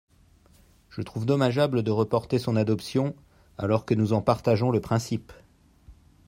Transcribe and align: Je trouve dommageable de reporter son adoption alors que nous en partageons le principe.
Je 0.89 1.03
trouve 1.03 1.27
dommageable 1.27 1.83
de 1.83 1.91
reporter 1.91 2.39
son 2.39 2.55
adoption 2.55 3.15
alors 3.59 3.85
que 3.85 3.93
nous 3.93 4.13
en 4.13 4.21
partageons 4.23 4.71
le 4.71 4.81
principe. 4.81 5.31